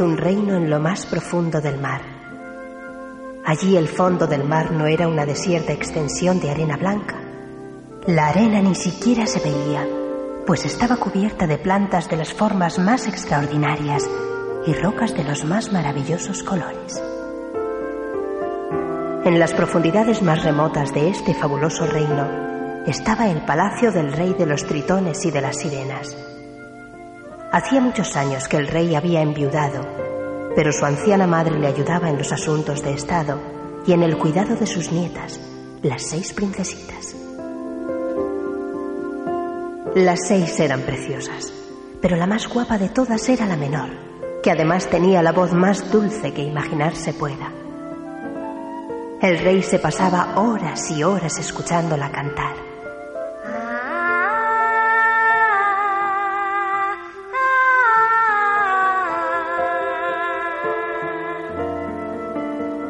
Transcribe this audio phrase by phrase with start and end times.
[0.00, 2.00] un reino en lo más profundo del mar.
[3.44, 7.16] Allí el fondo del mar no era una desierta extensión de arena blanca.
[8.06, 9.86] La arena ni siquiera se veía,
[10.46, 14.08] pues estaba cubierta de plantas de las formas más extraordinarias
[14.66, 17.02] y rocas de los más maravillosos colores.
[19.24, 24.46] En las profundidades más remotas de este fabuloso reino estaba el palacio del rey de
[24.46, 26.33] los tritones y de las sirenas.
[27.54, 29.80] Hacía muchos años que el rey había enviudado,
[30.56, 33.40] pero su anciana madre le ayudaba en los asuntos de Estado
[33.86, 35.38] y en el cuidado de sus nietas,
[35.80, 37.14] las seis princesitas.
[39.94, 41.52] Las seis eran preciosas,
[42.02, 43.90] pero la más guapa de todas era la menor,
[44.42, 47.52] que además tenía la voz más dulce que imaginarse pueda.
[49.22, 52.73] El rey se pasaba horas y horas escuchándola cantar.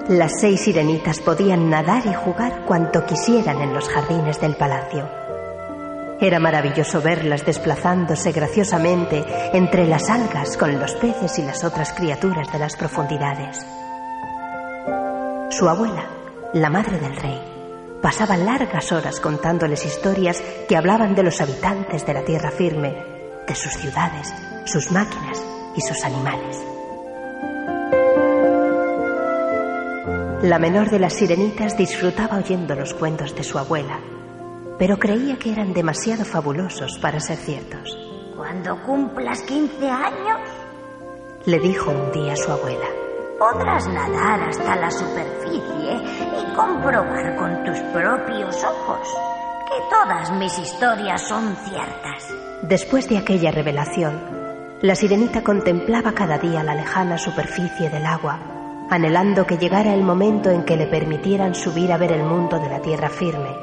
[0.08, 5.08] Las seis sirenitas podían nadar y jugar cuanto quisieran en los jardines del palacio.
[6.20, 12.52] Era maravilloso verlas desplazándose graciosamente entre las algas con los peces y las otras criaturas
[12.52, 13.64] de las profundidades.
[15.48, 16.04] Su abuela,
[16.52, 17.40] la madre del rey,
[18.02, 22.94] pasaba largas horas contándoles historias que hablaban de los habitantes de la tierra firme,
[23.48, 24.34] de sus ciudades,
[24.66, 25.42] sus máquinas
[25.74, 26.73] y sus animales.
[30.44, 33.98] La menor de las sirenitas disfrutaba oyendo los cuentos de su abuela,
[34.78, 37.96] pero creía que eran demasiado fabulosos para ser ciertos.
[38.36, 40.40] Cuando cumplas 15 años,
[41.46, 42.84] Le dijo un día su abuela.
[43.38, 45.94] podrás nadar hasta la superficie
[46.38, 49.08] y comprobar con tus propios ojos
[49.66, 52.34] que todas mis historias son ciertas.
[52.60, 54.20] Después de aquella revelación,
[54.82, 58.53] la sirenita contemplaba cada día la lejana superficie del agua,
[58.90, 62.68] anhelando que llegara el momento en que le permitieran subir a ver el mundo de
[62.68, 63.54] la tierra firme.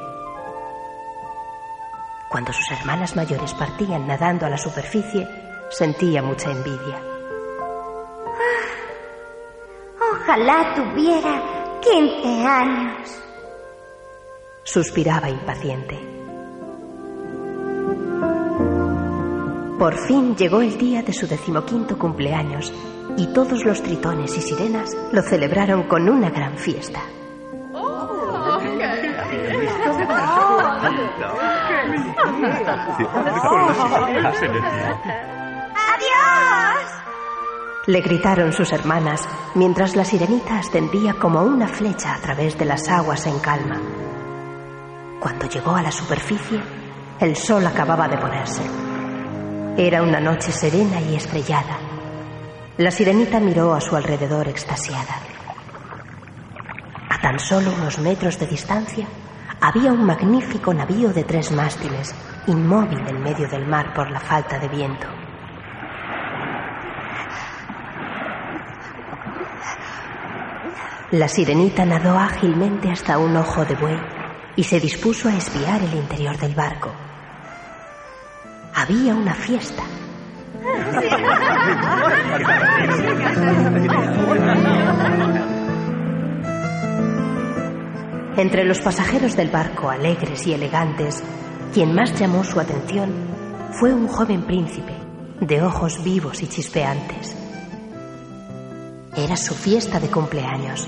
[2.29, 5.27] Cuando sus hermanas mayores partían nadando a la superficie,
[5.69, 7.01] sentía mucha envidia.
[10.13, 13.21] Ojalá tuviera 15 años.
[14.63, 15.99] Suspiraba impaciente.
[19.77, 22.71] Por fin llegó el día de su decimoquinto cumpleaños
[23.17, 27.01] y todos los tritones y sirenas lo celebraron con una gran fiesta.
[35.93, 36.91] ¡Adiós!
[37.87, 42.87] Le gritaron sus hermanas mientras la sirenita ascendía como una flecha a través de las
[42.89, 43.79] aguas en calma.
[45.19, 46.59] Cuando llegó a la superficie,
[47.19, 48.63] el sol acababa de ponerse.
[49.77, 51.90] Era una noche serena y estrellada.
[52.81, 55.19] La sirenita miró a su alrededor extasiada.
[57.11, 59.05] A tan solo unos metros de distancia
[59.61, 62.15] había un magnífico navío de tres mástiles,
[62.47, 65.05] inmóvil en medio del mar por la falta de viento.
[71.11, 73.99] La sirenita nadó ágilmente hasta un ojo de buey
[74.55, 76.91] y se dispuso a espiar el interior del barco.
[78.73, 79.83] Había una fiesta.
[88.37, 91.23] Entre los pasajeros del barco, alegres y elegantes,
[91.73, 93.13] quien más llamó su atención
[93.71, 94.93] fue un joven príncipe,
[95.41, 97.35] de ojos vivos y chispeantes.
[99.15, 100.87] Era su fiesta de cumpleaños.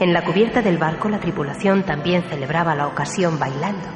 [0.00, 3.88] En la cubierta del barco la tripulación también celebraba la ocasión bailando.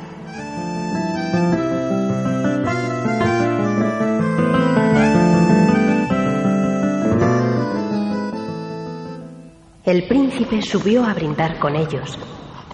[9.91, 12.17] El príncipe subió a brindar con ellos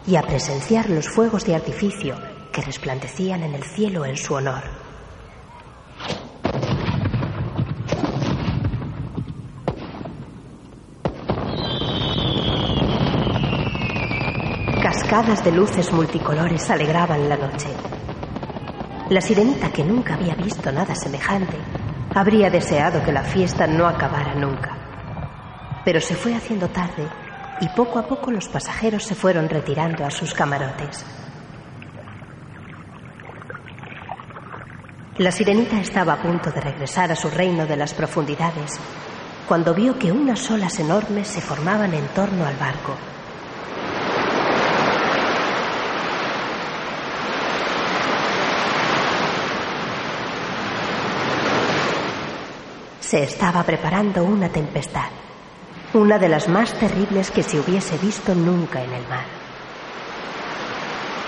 [0.06, 2.14] y a presenciar los fuegos de artificio
[2.52, 4.62] que resplandecían en el cielo en su honor.
[14.82, 17.68] Cascadas de luces multicolores alegraban la noche.
[19.08, 21.56] La sirenita, que nunca había visto nada semejante,
[22.14, 24.85] habría deseado que la fiesta no acabara nunca.
[25.86, 27.08] Pero se fue haciendo tarde
[27.60, 31.06] y poco a poco los pasajeros se fueron retirando a sus camarotes.
[35.18, 38.78] La sirenita estaba a punto de regresar a su reino de las profundidades
[39.46, 42.96] cuando vio que unas olas enormes se formaban en torno al barco.
[53.06, 55.06] se estaba preparando una tempestad,
[55.96, 59.24] una de las más terribles que se hubiese visto nunca en el mar.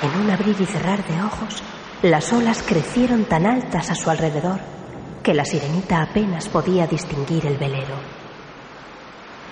[0.02, 1.62] En un abrir y cerrar de ojos,
[2.02, 4.60] las olas crecieron tan altas a su alrededor
[5.22, 7.96] que la sirenita apenas podía distinguir el velero.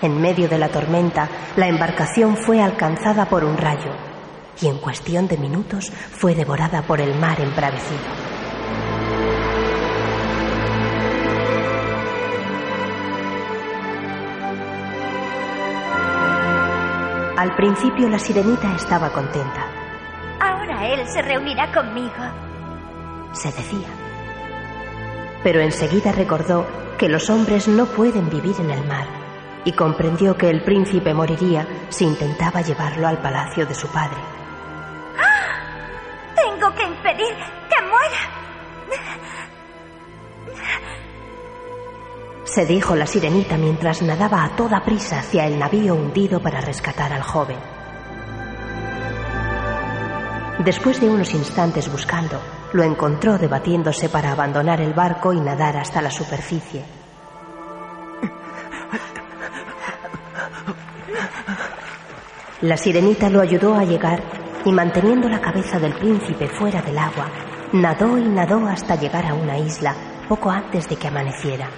[0.01, 3.91] En medio de la tormenta, la embarcación fue alcanzada por un rayo
[4.61, 8.36] y en cuestión de minutos fue devorada por el mar embravecido.
[17.37, 19.67] Al principio la sirenita estaba contenta.
[20.39, 22.11] Ahora él se reunirá conmigo.
[23.31, 23.87] Se decía.
[25.43, 26.65] Pero enseguida recordó
[26.97, 29.05] que los hombres no pueden vivir en el mar
[29.65, 34.17] y comprendió que el príncipe moriría si intentaba llevarlo al palacio de su padre.
[35.19, 36.33] ¡Ah!
[36.35, 37.35] Tengo que impedir
[42.47, 47.11] se dijo la sirenita mientras nadaba a toda prisa hacia el navío hundido para rescatar
[47.11, 47.57] al joven.
[50.63, 52.39] Después de unos instantes buscando,
[52.73, 56.83] lo encontró debatiéndose para abandonar el barco y nadar hasta la superficie.
[62.61, 64.23] La sirenita lo ayudó a llegar
[64.65, 67.29] y manteniendo la cabeza del príncipe fuera del agua,
[67.73, 69.95] nadó y nadó hasta llegar a una isla
[70.27, 71.69] poco antes de que amaneciera.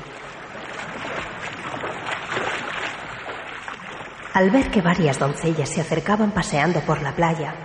[4.34, 7.56] Al ver que varias doncellas se acercaban paseando por la playa,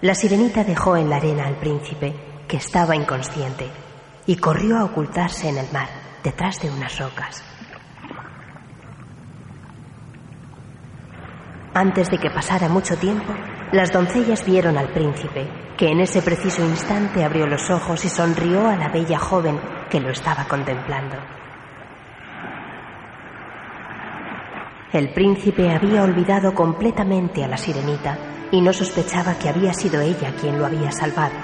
[0.00, 2.14] la sirenita dejó en la arena al príncipe,
[2.46, 3.68] que estaba inconsciente,
[4.26, 5.88] y corrió a ocultarse en el mar,
[6.22, 7.42] detrás de unas rocas.
[11.74, 13.34] Antes de que pasara mucho tiempo,
[13.72, 18.68] las doncellas vieron al príncipe, que en ese preciso instante abrió los ojos y sonrió
[18.68, 19.58] a la bella joven
[19.90, 21.16] que lo estaba contemplando.
[24.94, 28.16] El príncipe había olvidado completamente a la sirenita
[28.52, 31.34] y no sospechaba que había sido ella quien lo había salvado.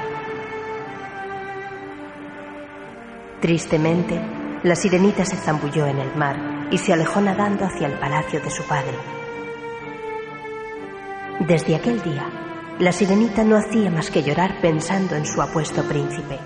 [3.40, 4.22] Tristemente,
[4.62, 8.50] la sirenita se zambulló en el mar y se alejó nadando hacia el palacio de
[8.52, 8.96] su padre.
[11.40, 12.30] Desde aquel día,
[12.78, 16.38] la sirenita no hacía más que llorar pensando en su apuesto príncipe.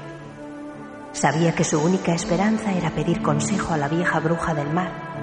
[1.13, 5.15] Sabía que su única esperanza era pedir consejo a la vieja bruja del mar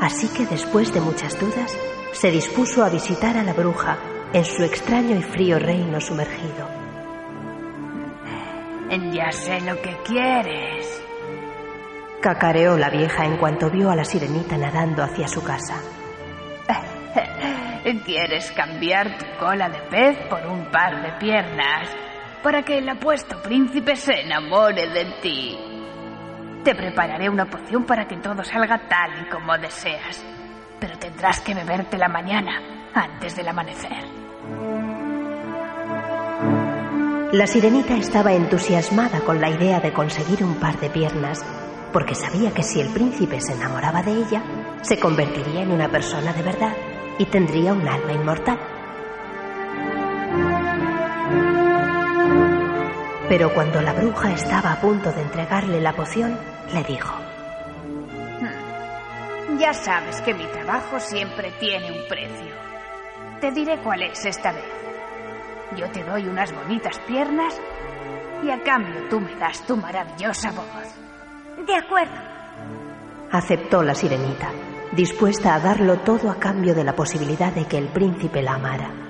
[0.00, 1.76] Así que después de muchas dudas,
[2.12, 3.98] se dispuso a visitar a la bruja
[4.32, 6.68] en su extraño y frío reino sumergido.
[9.12, 11.04] Ya sé lo que quieres.
[12.20, 15.74] Cacareó la vieja en cuanto vio a la sirenita nadando hacia su casa.
[18.04, 21.88] Quieres cambiar tu cola de pez por un par de piernas
[22.42, 25.67] para que el apuesto príncipe se enamore de ti.
[26.64, 30.24] Te prepararé una poción para que todo salga tal y como deseas.
[30.80, 34.04] Pero tendrás que beberte la mañana, antes del amanecer.
[37.32, 41.44] La sirenita estaba entusiasmada con la idea de conseguir un par de piernas,
[41.92, 44.42] porque sabía que si el príncipe se enamoraba de ella,
[44.82, 46.74] se convertiría en una persona de verdad
[47.18, 48.77] y tendría un alma inmortal.
[53.28, 56.38] Pero cuando la bruja estaba a punto de entregarle la poción,
[56.72, 57.14] le dijo.
[58.40, 59.58] Hmm.
[59.58, 62.54] Ya sabes que mi trabajo siempre tiene un precio.
[63.40, 64.64] Te diré cuál es esta vez.
[65.76, 67.60] Yo te doy unas bonitas piernas
[68.42, 71.66] y a cambio tú me das tu maravillosa voz.
[71.66, 72.14] De acuerdo.
[73.30, 74.48] Aceptó la sirenita,
[74.92, 79.07] dispuesta a darlo todo a cambio de la posibilidad de que el príncipe la amara.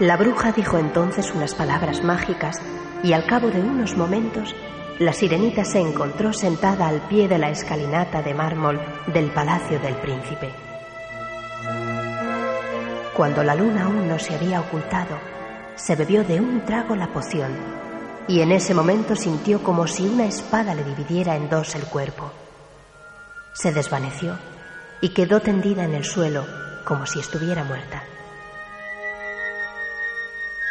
[0.00, 2.56] La bruja dijo entonces unas palabras mágicas
[3.02, 4.54] y al cabo de unos momentos
[5.00, 9.96] la sirenita se encontró sentada al pie de la escalinata de mármol del palacio del
[9.96, 10.50] príncipe.
[13.16, 15.18] Cuando la luna aún no se había ocultado,
[15.74, 17.50] se bebió de un trago la poción
[18.28, 22.30] y en ese momento sintió como si una espada le dividiera en dos el cuerpo.
[23.52, 24.38] Se desvaneció
[25.00, 26.46] y quedó tendida en el suelo
[26.84, 28.04] como si estuviera muerta.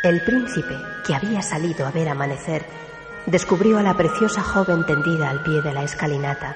[0.04, 2.64] El príncipe, que había salido a ver amanecer,
[3.26, 6.56] descubrió a la preciosa joven tendida al pie de la escalinata.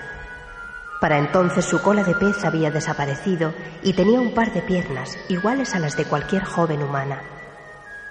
[1.02, 5.74] Para entonces su cola de pez había desaparecido y tenía un par de piernas iguales
[5.74, 7.24] a las de cualquier joven humana.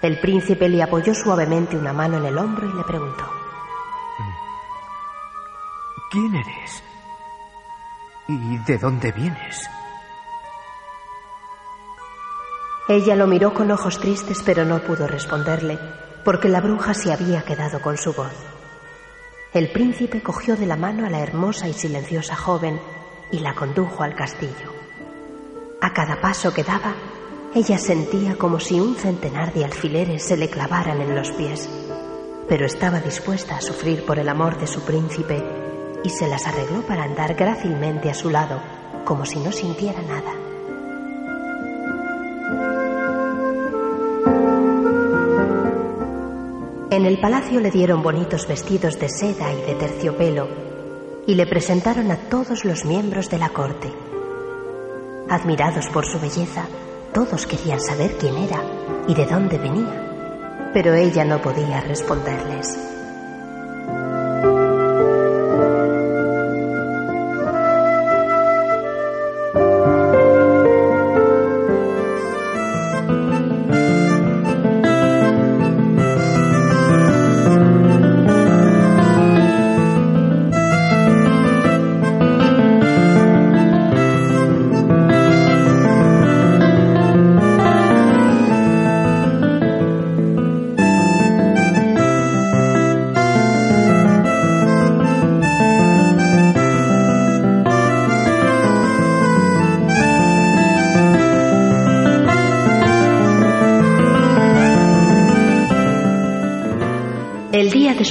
[0.01, 3.23] El príncipe le apoyó suavemente una mano en el hombro y le preguntó.
[6.11, 6.83] ¿Quién eres?
[8.27, 9.69] ¿Y de dónde vienes?
[12.91, 15.79] Ella lo miró con ojos tristes, pero no pudo responderle,
[16.25, 18.33] porque la bruja se había quedado con su voz.
[19.53, 22.81] El príncipe cogió de la mano a la hermosa y silenciosa joven
[23.31, 24.73] y la condujo al castillo.
[25.79, 26.93] A cada paso que daba,
[27.55, 31.69] ella sentía como si un centenar de alfileres se le clavaran en los pies,
[32.49, 35.41] pero estaba dispuesta a sufrir por el amor de su príncipe
[36.03, 38.61] y se las arregló para andar grácilmente a su lado,
[39.05, 40.50] como si no sintiera nada.
[46.91, 50.49] En el palacio le dieron bonitos vestidos de seda y de terciopelo
[51.25, 53.89] y le presentaron a todos los miembros de la corte.
[55.29, 56.65] Admirados por su belleza,
[57.13, 58.61] todos querían saber quién era
[59.07, 62.90] y de dónde venía, pero ella no podía responderles.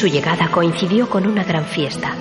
[0.00, 2.14] Su llegada coincidió con una gran fiesta.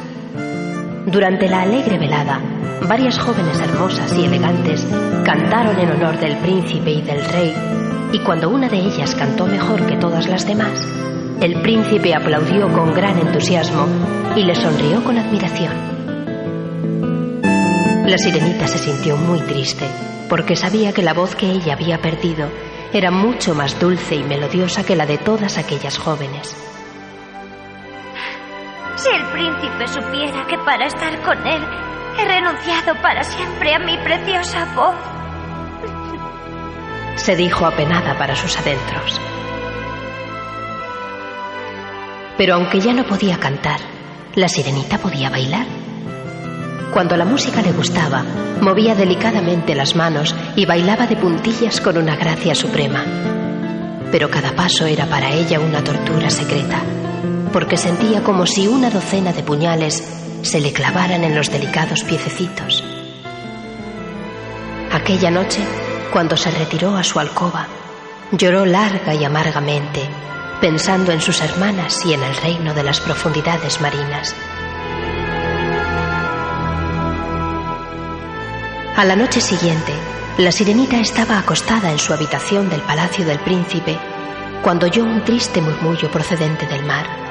[1.06, 2.42] Durante la alegre velada,
[2.86, 4.86] varias jóvenes hermosas y elegantes
[5.24, 7.54] cantaron en honor del príncipe y del rey,
[8.12, 10.86] y cuando una de ellas cantó mejor que todas las demás,
[11.40, 13.88] el príncipe aplaudió con gran entusiasmo
[14.36, 15.72] y le sonrió con admiración.
[18.08, 19.86] La sirenita se sintió muy triste
[20.28, 22.50] porque sabía que la voz que ella había perdido
[22.92, 26.69] era mucho más dulce y melodiosa que la de todas aquellas jóvenes.
[29.00, 31.64] Si el príncipe supiera que para estar con él
[32.18, 34.96] he renunciado para siempre a mi preciosa voz.
[37.16, 39.22] Se dijo apenada para sus adentros.
[42.38, 43.80] Pero aunque ya no podía cantar,
[44.36, 45.66] la sirenita podía bailar.
[46.92, 48.26] Cuando la música le gustaba,
[48.60, 53.06] movía delicadamente las manos y bailaba de puntillas con una gracia suprema.
[54.12, 56.82] Pero cada paso era para ella una tortura secreta
[57.52, 60.04] porque sentía como si una docena de puñales
[60.42, 62.84] se le clavaran en los delicados piececitos.
[64.92, 65.62] Aquella noche,
[66.12, 67.68] cuando se retiró a su alcoba,
[68.32, 70.02] lloró larga y amargamente,
[70.62, 74.36] pensando en sus hermanas y en el reino de las profundidades marinas.
[78.96, 79.94] A la noche siguiente,
[80.38, 83.98] la sirenita estaba acostada en su habitación del palacio del príncipe
[84.62, 87.29] cuando oyó un triste murmullo procedente del mar.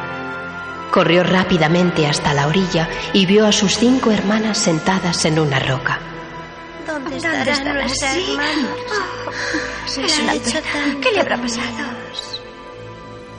[0.90, 5.99] Corrió rápidamente hasta la orilla y vio a sus cinco hermanas sentadas en una roca.
[6.87, 8.71] ¿Dónde estarán, nuestros hermanos?
[9.97, 11.00] es una pena.
[11.00, 11.88] ¿Qué le habrá pasado?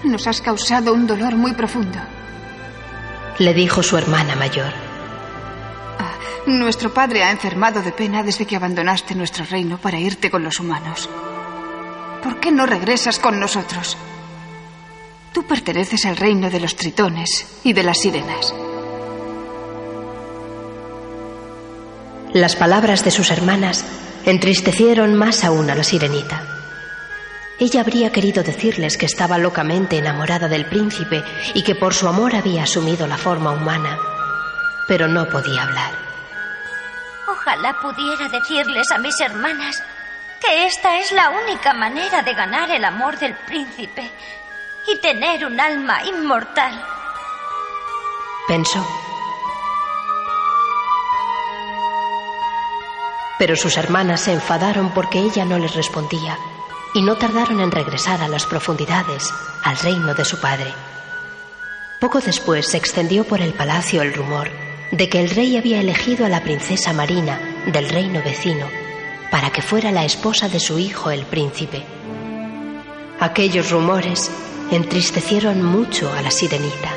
[0.03, 1.99] Nos has causado un dolor muy profundo.
[3.39, 4.71] Le dijo su hermana mayor.
[5.97, 6.13] Ah,
[6.45, 10.59] nuestro padre ha enfermado de pena desde que abandonaste nuestro reino para irte con los
[10.59, 11.09] humanos.
[12.23, 13.97] ¿Por qué no regresas con nosotros?
[15.33, 18.53] Tú perteneces al reino de los tritones y de las sirenas.
[22.33, 23.85] Las palabras de sus hermanas
[24.25, 26.43] entristecieron más aún a la sirenita.
[27.59, 32.35] Ella habría querido decirles que estaba locamente enamorada del príncipe y que por su amor
[32.35, 33.97] había asumido la forma humana,
[34.87, 35.91] pero no podía hablar.
[37.27, 39.83] Ojalá pudiera decirles a mis hermanas
[40.39, 44.09] que esta es la única manera de ganar el amor del príncipe
[44.87, 46.83] y tener un alma inmortal.
[48.47, 48.85] Pensó.
[53.37, 56.37] Pero sus hermanas se enfadaron porque ella no les respondía
[56.93, 59.31] y no tardaron en regresar a las profundidades,
[59.63, 60.73] al reino de su padre.
[61.99, 64.49] Poco después se extendió por el palacio el rumor
[64.91, 68.65] de que el rey había elegido a la princesa Marina del reino vecino
[69.31, 71.83] para que fuera la esposa de su hijo el príncipe.
[73.19, 74.31] Aquellos rumores
[74.71, 76.89] entristecieron mucho a la sirenita.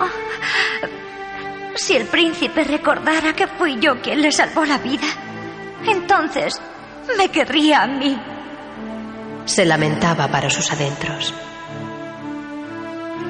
[0.00, 0.10] Ah,
[1.76, 5.06] si el príncipe recordara que fui yo quien le salvó la vida,
[5.86, 6.60] entonces
[7.16, 8.18] me querría a mí.
[9.44, 11.34] Se lamentaba para sus adentros.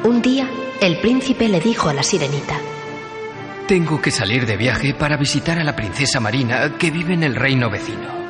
[0.03, 0.49] Un día,
[0.81, 2.57] el príncipe le dijo a la sirenita,
[3.67, 7.37] Tengo que salir de viaje para visitar a la princesa Marina que vive en el
[7.37, 8.21] reino vecino.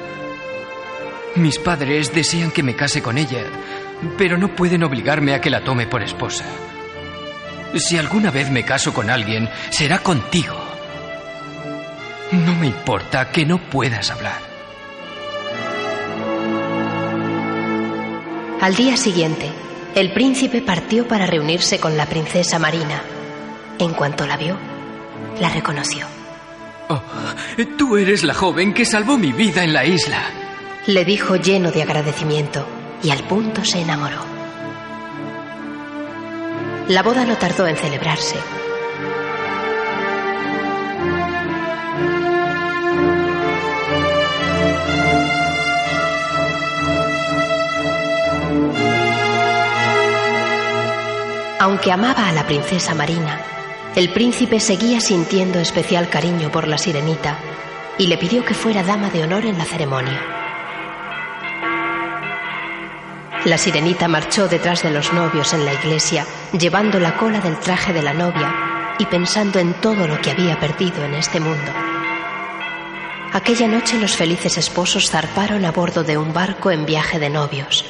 [1.37, 3.45] Mis padres desean que me case con ella,
[4.17, 6.45] pero no pueden obligarme a que la tome por esposa.
[7.77, 10.59] Si alguna vez me caso con alguien, será contigo.
[12.33, 14.41] No me importa que no puedas hablar.
[18.61, 19.51] Al día siguiente,
[19.95, 23.03] el príncipe partió para reunirse con la princesa Marina.
[23.79, 24.57] En cuanto la vio,
[25.41, 26.07] la reconoció.
[26.89, 27.03] Oh,
[27.79, 30.23] tú eres la joven que salvó mi vida en la isla.
[30.87, 32.67] Le dijo lleno de agradecimiento
[33.03, 34.25] y al punto se enamoró.
[36.89, 38.37] La boda no tardó en celebrarse.
[51.61, 53.39] Aunque amaba a la princesa Marina,
[53.95, 57.39] el príncipe seguía sintiendo especial cariño por la sirenita
[57.99, 60.40] y le pidió que fuera dama de honor en la ceremonia.
[63.47, 67.95] La sirenita marchó detrás de los novios en la iglesia, llevando la cola del traje
[67.95, 71.73] de la novia y pensando en todo lo que había perdido en este mundo.
[73.33, 77.83] Aquella noche los felices esposos zarparon a bordo de un barco en viaje de novios.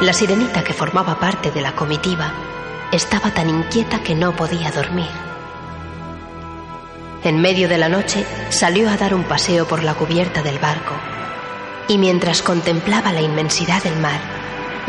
[0.00, 2.32] La sirenita que formaba parte de la comitiva
[2.92, 5.10] estaba tan inquieta que no podía dormir.
[7.24, 10.94] En medio de la noche salió a dar un paseo por la cubierta del barco
[11.90, 14.20] y mientras contemplaba la inmensidad del mar,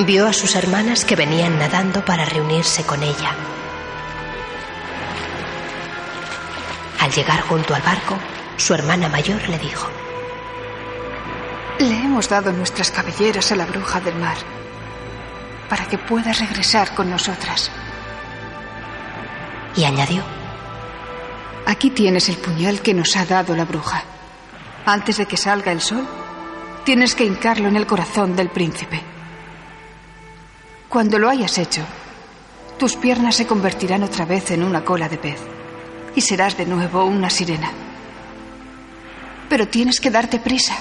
[0.05, 3.33] vio a sus hermanas que venían nadando para reunirse con ella.
[6.99, 8.19] Al llegar junto al barco,
[8.55, 9.89] su hermana mayor le dijo,
[11.79, 14.37] Le hemos dado nuestras cabelleras a la bruja del mar
[15.67, 17.71] para que pueda regresar con nosotras.
[19.75, 20.21] Y añadió,
[21.65, 24.03] Aquí tienes el puñal que nos ha dado la bruja.
[24.85, 26.07] Antes de que salga el sol,
[26.83, 29.01] tienes que hincarlo en el corazón del príncipe.
[30.89, 31.83] Cuando lo hayas hecho,
[32.77, 35.39] tus piernas se convertirán otra vez en una cola de pez
[36.15, 37.71] y serás de nuevo una sirena.
[39.47, 40.75] Pero tienes que darte prisa,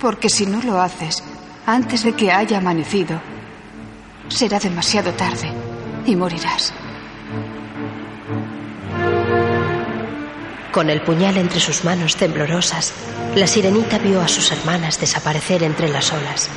[0.00, 1.22] porque si no lo haces
[1.66, 3.20] antes de que haya amanecido,
[4.28, 5.50] será demasiado tarde
[6.06, 6.72] y morirás.
[10.72, 12.94] Con el puñal entre sus manos temblorosas,
[13.34, 16.48] la sirenita vio a sus hermanas desaparecer entre las olas.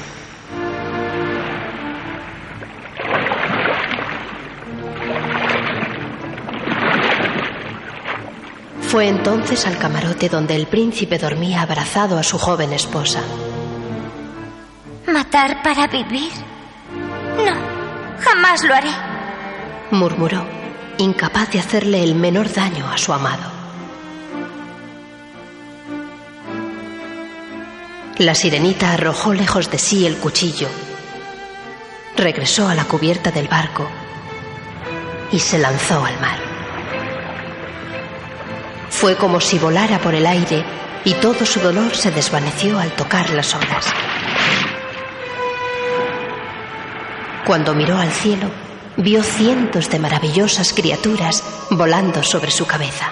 [8.88, 13.20] Fue entonces al camarote donde el príncipe dormía abrazado a su joven esposa.
[15.06, 16.32] ¿Matar para vivir?
[17.46, 17.54] No,
[18.22, 18.92] jamás lo haré.
[19.92, 20.46] Murmuró,
[21.00, 23.55] incapaz de hacerle el menor daño a su amado.
[28.18, 30.70] La sirenita arrojó lejos de sí el cuchillo,
[32.16, 33.86] regresó a la cubierta del barco
[35.34, 36.40] y se lanzó al mar.
[38.90, 40.64] Fue como si volara por el aire
[41.04, 43.86] y todo su dolor se desvaneció al tocar las olas.
[47.46, 48.50] Cuando miró al cielo,
[48.96, 53.12] vio cientos de maravillosas criaturas volando sobre su cabeza.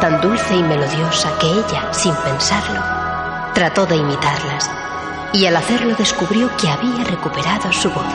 [0.00, 2.80] Tan dulce y melodiosa que ella, sin pensarlo,
[3.54, 4.70] trató de imitarlas
[5.32, 8.06] y al hacerlo descubrió que había recuperado su voz.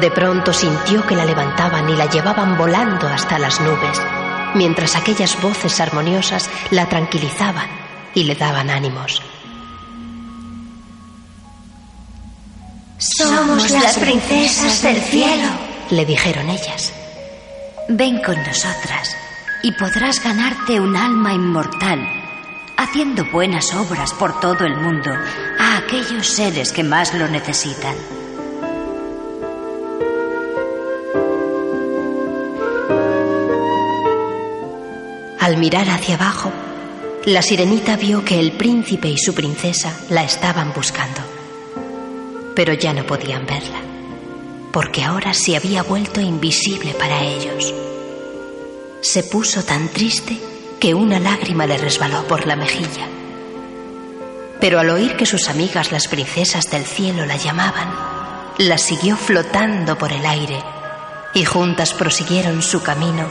[0.00, 4.00] De pronto sintió que la levantaban y la llevaban volando hasta las nubes,
[4.54, 7.68] mientras aquellas voces armoniosas la tranquilizaban
[8.14, 9.22] y le daban ánimos.
[12.98, 15.48] Somos las princesas del cielo,
[15.90, 16.92] le dijeron ellas.
[17.88, 19.16] Ven con nosotras
[19.62, 22.00] y podrás ganarte un alma inmortal,
[22.76, 25.10] haciendo buenas obras por todo el mundo
[25.58, 27.94] a aquellos seres que más lo necesitan.
[35.40, 36.50] Al mirar hacia abajo,
[37.26, 41.20] la sirenita vio que el príncipe y su princesa la estaban buscando.
[42.54, 43.80] Pero ya no podían verla,
[44.74, 47.72] porque ahora se había vuelto invisible para ellos.
[49.02, 50.36] Se puso tan triste
[50.80, 53.06] que una lágrima le resbaló por la mejilla.
[54.60, 57.88] Pero al oír que sus amigas las princesas del cielo la llamaban,
[58.58, 60.60] la siguió flotando por el aire
[61.34, 63.28] y juntas prosiguieron su camino,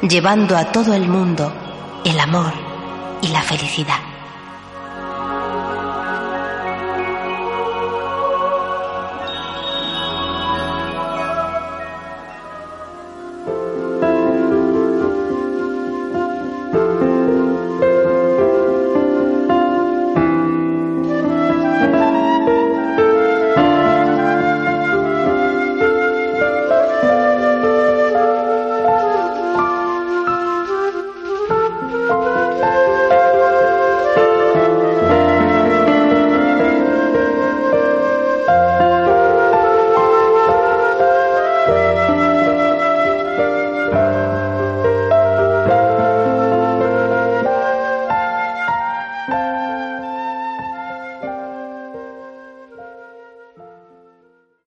[0.00, 2.54] llevando a todo el mundo el amor
[3.20, 4.09] y la felicidad.